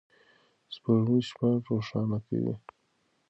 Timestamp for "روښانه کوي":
1.67-2.55